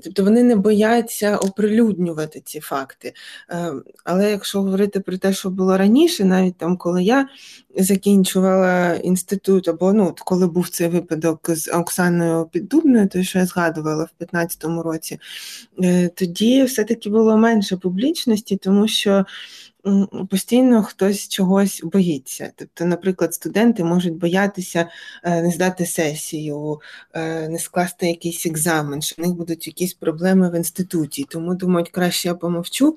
Тобто 0.03 0.23
вони 0.23 0.43
не 0.43 0.55
бояться 0.55 1.37
оприлюднювати 1.37 2.41
ці 2.45 2.59
факти. 2.59 3.13
Але 4.03 4.31
якщо 4.31 4.61
говорити 4.61 4.99
про 4.99 5.17
те, 5.17 5.33
що 5.33 5.49
було 5.49 5.77
раніше, 5.77 6.25
навіть 6.25 6.57
там, 6.57 6.77
коли 6.77 7.03
я 7.03 7.27
закінчувала 7.77 8.93
інститут, 8.93 9.67
або 9.67 9.93
ну, 9.93 10.15
коли 10.25 10.47
був 10.47 10.69
цей 10.69 10.87
випадок 10.87 11.49
з 11.49 11.71
Оксаною 11.71 12.45
Піддубною, 12.45 13.07
той, 13.07 13.23
що 13.23 13.39
я 13.39 13.45
згадувала 13.45 13.58
в 13.67 14.23
15-му 14.23 14.83
році, 14.83 15.19
е, 15.83 16.09
тоді 16.09 16.63
все-таки 16.63 17.09
було 17.09 17.37
менше 17.37 17.77
публічності, 17.77 18.57
тому 18.57 18.87
що. 18.87 19.25
Постійно 20.29 20.83
хтось 20.83 21.27
чогось 21.27 21.81
боїться. 21.83 22.51
Тобто, 22.55 22.85
наприклад, 22.85 23.33
студенти 23.33 23.83
можуть 23.83 24.13
боятися 24.13 24.89
е, 25.23 25.41
не 25.41 25.51
здати 25.51 25.85
сесію, 25.85 26.81
е, 27.13 27.49
не 27.49 27.59
скласти 27.59 28.07
якийсь 28.07 28.45
екзамен, 28.45 29.01
що 29.01 29.15
в 29.17 29.25
них 29.25 29.35
будуть 29.35 29.67
якісь 29.67 29.93
проблеми 29.93 30.49
в 30.49 30.55
інституті. 30.55 31.25
Тому 31.29 31.55
думають, 31.55 31.89
краще 31.89 32.27
я 32.27 32.35
помовчу, 32.35 32.95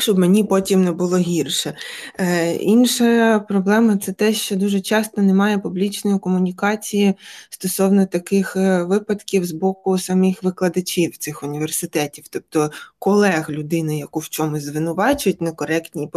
щоб 0.00 0.18
мені 0.18 0.44
потім 0.44 0.84
не 0.84 0.92
було 0.92 1.18
гірше. 1.18 1.74
Е, 2.18 2.54
Інша 2.54 3.38
проблема 3.38 3.96
це 3.96 4.12
те, 4.12 4.32
що 4.32 4.56
дуже 4.56 4.80
часто 4.80 5.22
немає 5.22 5.58
публічної 5.58 6.18
комунікації 6.18 7.14
стосовно 7.50 8.06
таких 8.06 8.56
е, 8.56 8.82
випадків 8.82 9.44
з 9.44 9.52
боку 9.52 9.98
самих 9.98 10.42
викладачів 10.42 11.16
цих 11.16 11.42
університетів, 11.42 12.24
тобто 12.30 12.70
колег 12.98 13.50
людини, 13.50 13.98
яку 13.98 14.20
в 14.20 14.28
чомусь 14.28 14.62
звинувачують, 14.62 15.40
некоректній 15.40 16.10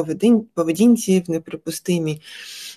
поведінці, 0.53 1.23
в 1.27 1.31
неприпустимій. 1.31 2.21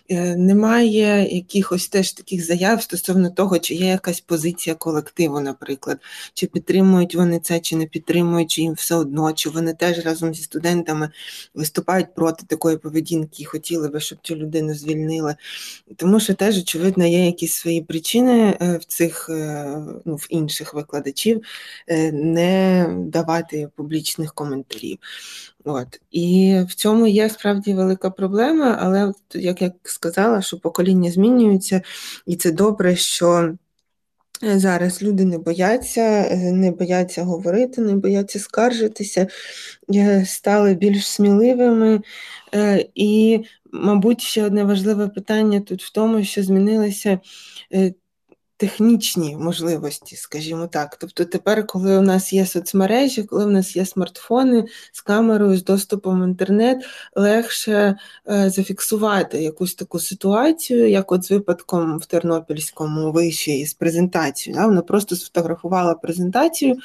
Е, 0.09 0.37
немає 0.37 1.35
якихось 1.37 1.89
теж 1.89 2.13
таких 2.13 2.47
заяв 2.47 2.83
стосовно 2.83 3.31
того, 3.31 3.59
чи 3.59 3.75
є 3.75 3.87
якась 3.87 4.21
позиція 4.21 4.77
колективу, 4.77 5.41
наприклад, 5.41 5.99
чи 6.35 6.47
підтримують 6.47 7.15
вони 7.15 7.39
це, 7.39 7.61
чи 7.61 7.77
не 7.77 7.87
підтримують, 7.87 8.51
чи 8.51 8.63
їм 8.63 8.73
все 8.73 8.95
одно, 8.95 9.33
чи 9.33 9.51
вони 9.51 9.75
теж 9.75 10.05
разом 10.05 10.35
зі 10.35 10.43
студентами 10.43 10.94
виступають 11.55 12.15
проти 12.15 12.47
такої 12.47 12.77
поведінки 12.77 13.43
і 13.43 13.45
хотіли 13.45 13.89
би, 13.89 14.01
щоб 14.01 14.19
цю 14.23 14.37
людину 14.37 14.75
звільнили. 14.75 15.37
Тому 15.97 16.21
що 16.21 16.35
теж, 16.35 16.59
очевидно, 16.59 17.07
є 17.07 17.27
якісь 17.27 17.55
свої 17.55 17.83
причини 17.83 18.59
е, 18.61 18.77
в 18.77 18.85
цих 18.85 19.29
е, 19.31 19.77
ну, 20.05 20.15
в 20.17 20.27
інших 20.31 20.75
викладачів 20.75 21.43
не 22.13 22.87
давати 22.99 23.69
публічних 23.77 24.35
коментарів. 24.35 24.99
От. 25.65 26.01
І 26.11 26.57
в 26.69 26.75
цьому 26.75 27.07
є 27.07 27.31
справді 27.31 27.75
велика 27.75 28.11
проблема, 28.11 28.79
але 28.81 29.13
як 29.35 29.63
я 29.63 29.73
сказала, 29.83 30.43
що 30.43 30.59
покоління 30.59 31.11
змінюються, 31.11 31.83
і 32.27 32.37
це 32.37 32.53
добре, 32.53 32.97
що 32.97 33.29
е, 33.31 33.57
зараз 34.43 35.03
люди 35.03 35.25
не 35.25 35.38
бояться, 35.38 36.00
е, 36.00 36.53
не 36.53 36.71
бояться 36.71 37.23
говорити, 37.23 37.81
не 37.81 37.95
бояться 37.97 38.38
скаржитися, 38.38 39.26
е, 39.95 40.25
стали 40.26 40.75
більш 40.75 41.07
сміливими. 41.07 42.00
І, 42.95 43.45
мабуть, 43.73 44.21
ще 44.21 44.45
одне 44.45 44.64
важливе 44.64 45.09
питання 45.09 45.61
тут 45.61 45.83
в 45.83 45.93
тому, 45.93 46.25
що 46.25 46.43
змінилися 46.43 47.21
технічні 48.64 49.37
можливості, 49.37 50.16
скажімо 50.16 50.66
так. 50.66 50.97
Тобто 51.00 51.25
тепер, 51.25 51.66
коли 51.66 51.99
у 51.99 52.00
нас 52.00 52.33
є 52.33 52.47
соцмережі, 52.47 53.23
коли 53.23 53.44
у 53.44 53.50
нас 53.50 53.76
є 53.76 53.87
смартфони 53.87 54.64
з 54.92 55.00
камерою, 55.00 55.56
з 55.56 55.64
доступом 55.64 56.23
в 56.23 56.25
інтернет, 56.25 56.85
легше 57.14 57.97
е, 58.30 58.50
зафіксувати 58.50 59.42
якусь 59.42 59.75
таку 59.75 60.00
ситуацію, 60.00 60.90
як 60.90 61.12
от 61.12 61.25
з 61.25 61.30
випадком 61.30 61.99
в 61.99 62.06
Тернопільському 62.06 63.12
виші 63.12 63.66
з 63.66 63.75
презентацією. 63.75 64.61
Да? 64.61 64.66
Вона 64.66 64.83
просто 64.83 65.16
сфотографувала 65.16 65.94
презентацію 65.94 66.76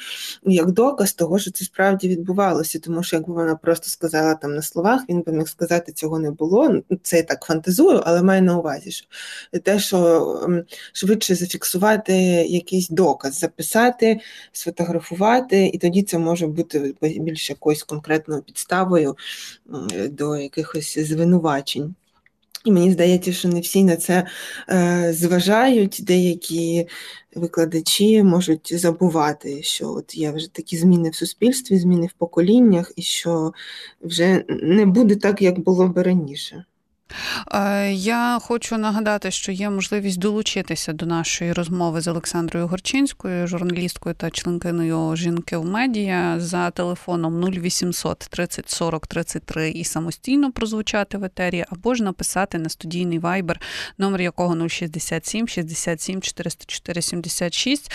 як 0.42 0.70
доказ 0.70 1.12
того, 1.12 1.38
що 1.38 1.50
це 1.50 1.64
справді 1.64 2.08
відбувалося. 2.08 2.78
Тому 2.78 3.02
що 3.02 3.16
якби 3.16 3.34
вона 3.34 3.56
просто 3.56 3.90
сказала 3.90 4.34
там 4.34 4.54
на 4.54 4.62
словах, 4.62 5.00
він 5.08 5.22
би 5.22 5.32
міг 5.32 5.48
сказати, 5.48 5.92
цього 5.92 6.18
не 6.18 6.30
було. 6.30 6.82
Це 7.02 7.16
я 7.16 7.22
так 7.22 7.44
фантазую, 7.44 8.02
але 8.04 8.22
маю 8.22 8.42
на 8.42 8.58
увазі, 8.58 8.90
що 8.90 9.06
те, 9.64 9.78
що 9.78 10.60
швидше 10.92 11.34
зафіксувати 11.34 11.69
зафіксувати 11.70 12.12
якийсь 12.48 12.88
доказ, 12.88 13.38
записати, 13.38 14.20
сфотографувати, 14.52 15.66
і 15.66 15.78
тоді 15.78 16.02
це 16.02 16.18
може 16.18 16.46
бути 16.46 16.94
більш 17.02 17.50
якоюсь 17.50 17.82
конкретною 17.82 18.42
підставою 18.42 19.16
до 20.10 20.36
якихось 20.36 20.98
звинувачень. 20.98 21.94
І 22.64 22.72
мені 22.72 22.92
здається, 22.92 23.32
що 23.32 23.48
не 23.48 23.60
всі 23.60 23.84
на 23.84 23.96
це 23.96 24.26
е, 24.70 25.12
зважають, 25.12 26.00
деякі 26.02 26.86
викладачі 27.34 28.22
можуть 28.22 28.80
забувати, 28.80 29.62
що 29.62 29.92
от 29.92 30.14
є 30.14 30.30
вже 30.30 30.52
такі 30.52 30.76
зміни 30.76 31.10
в 31.10 31.14
суспільстві, 31.14 31.78
зміни 31.78 32.06
в 32.06 32.12
поколіннях, 32.12 32.92
і 32.96 33.02
що 33.02 33.52
вже 34.00 34.44
не 34.48 34.86
буде 34.86 35.16
так, 35.16 35.42
як 35.42 35.58
було 35.58 35.88
би 35.88 36.02
раніше. 36.02 36.64
Е, 37.52 37.92
я 37.92 38.38
хочу 38.42 38.78
нагадати, 38.78 39.30
що 39.30 39.52
є 39.52 39.70
можливість 39.70 40.18
долучитися 40.18 40.92
до 40.92 41.06
нашої 41.06 41.52
розмови 41.52 42.00
з 42.00 42.08
Олександрою 42.08 42.66
Горчинською, 42.66 43.46
журналісткою 43.46 44.14
та 44.14 44.30
членкиною 44.30 45.16
жінки 45.16 45.56
в 45.56 45.64
медіа 45.64 46.40
за 46.40 46.70
телефоном 46.70 47.44
0800 47.44 48.18
30 48.18 48.70
40 48.70 49.06
33 49.06 49.70
і 49.70 49.84
самостійно 49.84 50.52
прозвучати 50.52 51.18
в 51.18 51.24
етері, 51.24 51.64
або 51.70 51.94
ж 51.94 52.02
написати 52.02 52.58
на 52.58 52.68
студійний 52.68 53.18
вайбер, 53.18 53.60
номер 53.98 54.20
якого 54.20 54.68
067 54.68 55.48
67 55.48 56.20
404 56.20 57.02
76. 57.02 57.92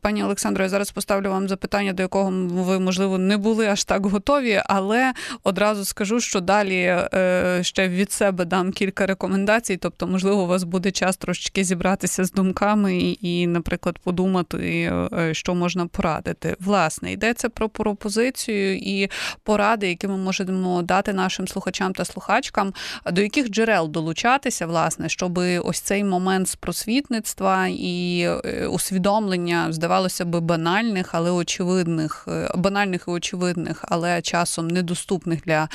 Пані 0.00 0.24
Олександро, 0.24 0.64
я 0.64 0.68
зараз 0.68 0.90
поставлю 0.90 1.30
вам 1.30 1.48
запитання, 1.48 1.92
до 1.92 2.02
якого 2.02 2.30
ви, 2.48 2.78
можливо, 2.78 3.18
не 3.18 3.36
були 3.36 3.66
аж 3.66 3.84
так 3.84 4.06
готові, 4.06 4.62
але 4.66 5.12
одразу 5.42 5.84
скажу, 5.84 6.20
що 6.20 6.40
далі 6.40 7.04
е, 7.14 7.58
ще 7.62 7.88
від 7.88 8.12
себе 8.12 8.43
дам 8.44 8.72
кілька 8.72 9.06
рекомендацій. 9.06 9.76
Тобто, 9.76 10.06
можливо, 10.06 10.42
у 10.42 10.46
вас 10.46 10.64
буде 10.64 10.90
час 10.90 11.16
трошечки 11.16 11.64
зібратися 11.64 12.24
з 12.24 12.32
думками 12.32 12.98
і, 13.20 13.46
наприклад, 13.46 13.98
подумати, 13.98 14.92
е, 15.12 15.34
що 15.34 15.54
можна 15.54 15.86
порадити. 15.86 16.56
Власне, 16.60 17.12
йдеться 17.12 17.48
про 17.48 17.68
пропозицію 17.68 18.76
і 18.76 19.10
поради, 19.42 19.88
які 19.88 20.08
ми 20.08 20.16
можемо 20.16 20.82
дати 20.82 21.12
нашим 21.12 21.48
слухачам 21.48 21.92
та 21.92 22.04
слухачкам, 22.04 22.74
до 23.12 23.22
яких 23.22 23.48
джерел 23.48 23.90
долучатися, 23.90 24.66
власне, 24.66 25.08
щоб 25.08 25.38
ось 25.64 25.80
цей 25.80 26.04
момент 26.04 26.48
з 26.48 26.56
просвітництва 26.56 27.66
і 27.68 28.20
е, 28.44 28.66
усвідомлення 28.66 29.72
здавалося 29.72 30.24
би 30.24 30.40
банальних, 30.40 31.10
але 31.12 31.30
очевидних, 31.30 32.28
е, 32.28 32.50
банальних 32.54 33.04
і 33.08 33.10
очевидних, 33.10 33.84
але 33.88 34.22
часом 34.22 34.68
недоступних 34.68 35.42
для 35.42 35.68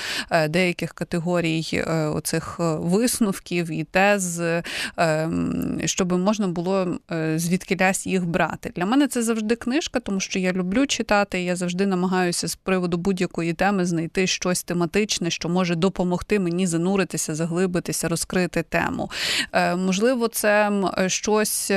деяких 0.50 0.94
категорій 0.94 1.84
оцих 2.14 2.59
висновків 2.60 3.72
і 3.72 3.84
тез, 3.84 4.42
ем, 4.98 5.82
щоб 5.86 6.12
можна 6.14 6.48
було 6.48 6.98
е, 7.12 7.40
звідкилясь 7.40 8.08
їх 8.08 8.26
брати. 8.26 8.72
Для 8.76 8.86
мене 8.86 9.08
це 9.08 9.24
завжди 9.24 9.56
книжка, 9.56 10.00
тому 10.00 10.20
що 10.20 10.40
я 10.40 10.52
люблю 10.52 10.88
читати. 10.88 11.42
Я 11.42 11.56
завжди 11.56 11.86
намагаюся 11.86 12.48
з 12.48 12.56
приводу 12.56 12.98
будь-якої 12.98 13.54
теми 13.54 13.86
знайти 13.86 14.28
щось 14.28 14.64
тематичне, 14.64 15.30
що 15.30 15.50
може 15.50 15.76
допомогти 15.76 16.40
мені 16.40 16.68
зануритися, 16.68 17.36
заглибитися, 17.36 18.08
розкрити 18.08 18.64
тему. 18.64 19.10
Е, 19.54 19.76
можливо, 19.76 20.28
це 20.28 20.72
щось, 21.08 21.72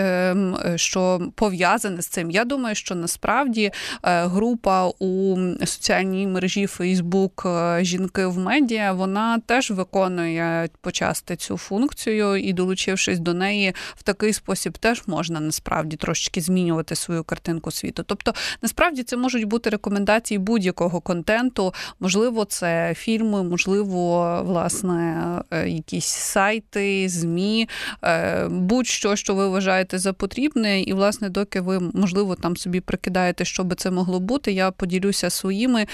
що 0.77 1.21
пов'язане 1.35 2.03
з 2.03 2.07
цим. 2.07 2.31
Я 2.31 2.45
думаю, 2.45 2.75
що 2.75 2.95
насправді 2.95 3.71
е, 4.05 4.27
група 4.27 4.87
у 4.87 5.37
соціальній 5.65 6.27
мережі 6.27 6.67
Фейсбук 6.67 7.47
Жінки 7.81 8.27
в 8.27 8.39
медіа 8.39 8.93
вона 8.93 9.39
теж 9.47 9.71
виконує 9.71 10.69
почасти 10.81 11.37
цю 11.37 11.57
функцію, 11.57 12.37
і 12.37 12.53
долучившись 12.53 13.19
до 13.19 13.35
неї 13.35 13.75
в 13.97 14.03
такий 14.03 14.33
спосіб, 14.33 14.79
теж 14.79 15.03
можна 15.07 15.41
насправді 15.41 15.97
трошечки 15.97 16.41
змінювати 16.41 16.95
свою 16.95 17.25
картинку 17.25 17.71
світу. 17.71 18.03
Тобто, 18.07 18.35
насправді 18.63 19.03
це 19.03 19.17
можуть 19.17 19.45
бути 19.45 19.71
рекомендації 19.71 20.39
будь-якого 20.39 21.01
контенту. 21.01 21.75
Можливо, 22.01 22.45
це 22.45 22.95
фільми, 22.97 23.43
можливо, 23.43 24.43
власне, 24.47 25.27
е, 25.51 25.69
якісь 25.69 26.07
сайти, 26.07 27.09
змі, 27.09 27.69
е, 28.05 28.49
будь-що, 28.49 29.17
що 29.17 29.35
ви 29.35 29.49
вважаєте 29.49 29.99
за 29.99 30.13
потрібне, 30.13 30.83
і 30.83 30.93
власне, 30.93 31.29
доки 31.29 31.61
ви 31.61 31.81
можливо 31.81 32.35
там 32.35 32.57
собі 32.57 32.81
прикидаєте, 32.81 33.45
що 33.45 33.65
би 33.65 33.77
це 33.77 33.91
могло 33.91 34.21
бути, 34.21 34.53
я 34.53 34.71
поділюся 34.71 35.31
своїми 35.31 35.87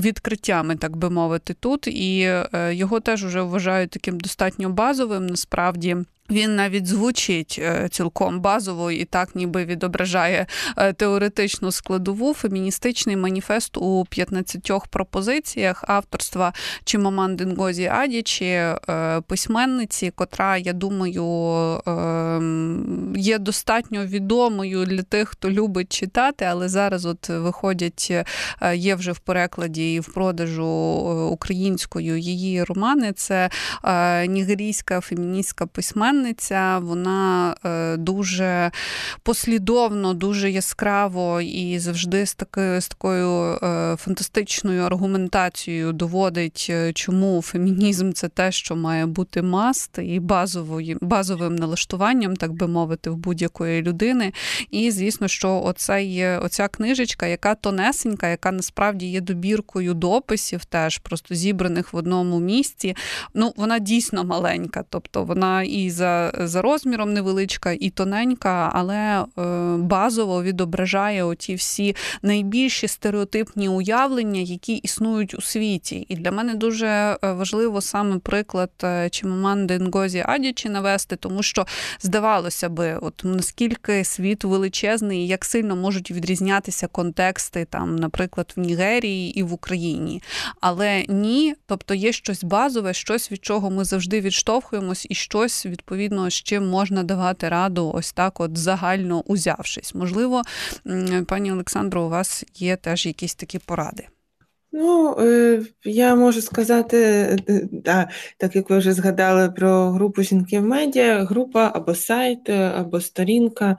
відкриттями, 0.00 0.76
так 0.76 0.96
би 0.96 1.10
мовити, 1.10 1.54
тут 1.60 1.86
і 1.86 2.20
е, 2.54 2.74
його 2.74 3.00
теж 3.00 3.24
вже 3.24 3.42
вважають 3.42 3.90
таким 4.00 4.20
достатньо 4.20 4.70
базовим 4.70 5.26
насправді. 5.26 5.96
Він 6.30 6.56
навіть 6.56 6.86
звучить 6.86 7.60
е, 7.62 7.88
цілком 7.90 8.40
базово 8.40 8.90
і 8.90 9.04
так, 9.04 9.34
ніби 9.34 9.64
відображає 9.64 10.46
е, 10.76 10.92
теоретичну 10.92 11.72
складову 11.72 12.34
феміністичний 12.34 13.16
маніфест 13.16 13.76
у 13.76 14.04
15 14.10 14.72
пропозиціях 14.90 15.84
авторства 15.88 16.52
Чимаманди 16.84 17.44
Ngozi 17.44 17.92
Адічі, 17.92 18.44
е, 18.44 18.76
письменниці, 19.26 20.10
котра, 20.10 20.56
я 20.56 20.72
думаю, 20.72 21.26
є 23.16 23.38
достатньо 23.38 24.04
відомою 24.04 24.84
для 24.84 25.02
тих, 25.02 25.28
хто 25.28 25.50
любить 25.50 25.92
читати, 25.92 26.44
але 26.44 26.68
зараз 26.68 27.06
от 27.06 27.28
виходять, 27.28 28.12
є 28.74 28.94
вже 28.94 29.12
в 29.12 29.18
перекладі 29.18 29.94
і 29.94 30.00
в 30.00 30.14
продажу 30.14 30.66
українською 31.32 32.18
її 32.18 32.64
романи. 32.64 33.12
Це 33.12 33.50
нігерійська 34.28 35.00
феміністська 35.00 35.66
письменниця 35.66 36.19
письменниця, 36.20 36.78
вона 36.78 37.54
е, 37.64 37.96
дуже 37.96 38.70
послідовно, 39.22 40.14
дуже 40.14 40.50
яскраво 40.50 41.40
і 41.40 41.78
завжди 41.78 42.26
з 42.26 42.34
такою 42.34 42.80
з 42.80 42.88
такою 42.88 43.58
е, 43.62 43.96
фантастичною 43.96 44.82
аргументацією 44.82 45.92
доводить, 45.92 46.66
е, 46.70 46.92
чому 46.92 47.42
фемінізм 47.42 48.12
це 48.12 48.28
те, 48.28 48.52
що 48.52 48.76
має 48.76 49.06
бути 49.06 49.42
маст 49.42 49.98
і 50.02 50.20
базовою, 50.20 50.98
базовим 51.00 51.56
налаштуванням, 51.56 52.36
так 52.36 52.52
би 52.52 52.66
мовити, 52.66 53.10
в 53.10 53.16
будь-якої 53.16 53.82
людини. 53.82 54.32
І 54.70 54.90
звісно, 54.90 55.28
що 55.28 55.62
оцей, 55.62 56.26
оця 56.36 56.68
книжечка, 56.68 57.26
яка 57.26 57.54
тонесенька, 57.54 58.28
яка 58.28 58.52
насправді 58.52 59.06
є 59.06 59.20
добіркою 59.20 59.94
дописів, 59.94 60.64
теж 60.64 60.98
просто 60.98 61.34
зібраних 61.34 61.92
в 61.92 61.96
одному 61.96 62.40
місці. 62.40 62.96
Ну, 63.34 63.52
вона 63.56 63.78
дійсно 63.78 64.24
маленька, 64.24 64.84
тобто 64.90 65.24
вона 65.24 65.62
і 65.62 65.90
за 65.90 66.09
за 66.38 66.62
розміром 66.62 67.12
невеличка 67.12 67.72
і 67.80 67.90
тоненька, 67.90 68.70
але 68.74 68.96
е, 68.96 69.24
базово 69.76 70.42
відображає 70.42 71.24
оті 71.24 71.54
всі 71.54 71.96
найбільші 72.22 72.88
стереотипні 72.88 73.68
уявлення, 73.68 74.40
які 74.40 74.74
існують 74.74 75.34
у 75.34 75.40
світі. 75.40 76.06
І 76.08 76.16
для 76.16 76.30
мене 76.30 76.54
дуже 76.54 76.86
е, 76.86 77.32
важливо 77.32 77.80
саме 77.80 78.18
приклад 78.18 78.70
е, 78.84 79.10
Чимаманди 79.10 79.78
Нгозі 79.78 80.24
Адічі 80.26 80.68
навести, 80.68 81.16
тому 81.16 81.42
що 81.42 81.66
здавалося 82.00 82.68
би, 82.68 82.98
от 83.02 83.20
наскільки 83.24 84.04
світ 84.04 84.44
величезний, 84.44 85.26
як 85.26 85.44
сильно 85.44 85.76
можуть 85.76 86.10
відрізнятися 86.10 86.86
контексти, 86.86 87.66
там, 87.70 87.96
наприклад, 87.96 88.52
в 88.56 88.60
Нігерії 88.60 89.38
і 89.38 89.42
в 89.42 89.52
Україні. 89.52 90.22
Але 90.60 91.04
ні, 91.08 91.54
тобто 91.66 91.94
є 91.94 92.12
щось 92.12 92.44
базове, 92.44 92.94
щось 92.94 93.32
від 93.32 93.44
чого 93.44 93.70
ми 93.70 93.84
завжди 93.84 94.20
відштовхуємось, 94.20 95.06
і 95.10 95.14
щось 95.14 95.66
відповідно 95.66 95.99
відповідно 96.00 96.30
з 96.30 96.34
чим 96.34 96.68
можна 96.68 97.02
давати 97.02 97.48
раду, 97.48 97.90
ось 97.94 98.12
так, 98.12 98.40
от 98.40 98.58
загально 98.58 99.20
узявшись. 99.20 99.94
Можливо, 99.94 100.42
пані 101.26 101.52
Олександро, 101.52 102.02
у 102.02 102.08
вас 102.08 102.44
є 102.54 102.76
теж 102.76 103.06
якісь 103.06 103.34
такі 103.34 103.58
поради. 103.58 104.06
Ну, 104.72 105.16
е, 105.20 105.62
я 105.84 106.14
можу 106.14 106.42
сказати, 106.42 106.96
е, 107.48 107.68
да, 107.72 108.08
так 108.36 108.56
як 108.56 108.70
ви 108.70 108.78
вже 108.78 108.92
згадали 108.92 109.50
про 109.50 109.90
групу 109.90 110.22
жінки 110.22 110.60
в 110.60 110.64
медіа, 110.64 111.24
група 111.24 111.72
або 111.74 111.94
сайт, 111.94 112.48
е, 112.48 112.72
або 112.76 113.00
сторінка 113.00 113.76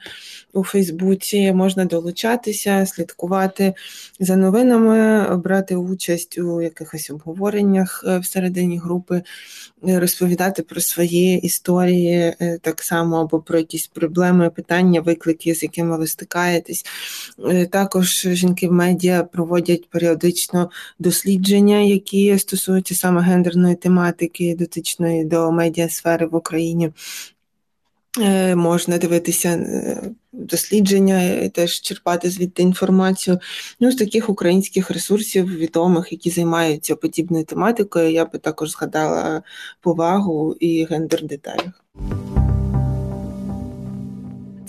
у 0.54 0.64
Фейсбуці 0.64 1.54
можна 1.54 1.86
долучатися, 1.86 2.86
слідкувати 2.86 3.74
за 4.20 4.36
новинами, 4.36 5.28
брати 5.38 5.76
участь 5.76 6.38
у 6.38 6.62
якихось 6.62 7.10
обговореннях 7.10 8.06
всередині 8.22 8.78
групи, 8.78 9.22
розповідати 9.82 10.64
про 10.64 10.82
свої 10.82 11.40
історії 11.40 12.34
так 12.62 12.84
само, 12.84 13.18
або 13.18 13.40
про 13.40 13.58
якісь 13.58 13.88
проблеми, 13.88 14.50
питання, 14.50 15.02
виклики, 15.02 15.56
з 15.56 15.64
якими 15.64 15.98
ви 15.98 16.08
стикаєтесь. 16.08 16.86
Також 17.70 18.28
жінки 18.28 18.68
в 18.68 18.72
медіа 18.72 19.24
проводять 19.24 19.90
періодично 19.90 20.70
дослідження, 21.00 21.78
які 21.78 22.40
стосуються 22.40 22.96
саме 22.96 23.22
гендерної 23.22 23.76
тематики, 23.76 24.56
дотичної 24.60 25.26
до 25.26 25.52
медіасфери 25.52 26.26
в 26.26 26.36
Україні. 26.36 26.92
Е, 28.20 28.56
можна 28.56 28.98
дивитися 28.98 29.50
е, 29.50 30.02
дослідження, 30.32 31.50
теж 31.50 31.82
черпати 31.82 32.30
звідти 32.30 32.62
інформацію. 32.64 33.40
Ну, 33.80 33.92
з 33.92 33.96
таких 33.96 34.30
українських 34.30 34.92
ресурсів 34.92 35.46
відомих, 35.46 36.12
які 36.12 36.30
займаються 36.30 36.96
подібною 36.96 37.46
тематикою, 37.46 38.12
я 38.12 38.26
би 38.26 38.40
також 38.40 38.72
згадала 38.72 39.44
повагу 39.82 40.56
і 40.60 40.86
гендер 40.86 41.24
деталях. 41.24 41.84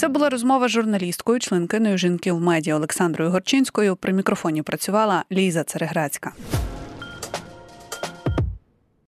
Це 0.02 0.08
була 0.08 0.30
розмова 0.30 0.68
з 0.68 0.70
журналісткою, 0.70 1.38
членкиною 1.38 1.98
жінки 1.98 2.32
в 2.32 2.40
медіа 2.40 2.76
Олександрою 2.76 3.30
Горчинською. 3.30 3.96
При 3.96 4.12
мікрофоні 4.12 4.62
працювала 4.62 5.24
Ліза 5.32 5.64
Цереграцька. 5.64 6.32